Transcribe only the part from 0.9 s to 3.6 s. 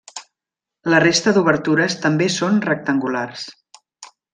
La resta d'obertures també són rectangulars.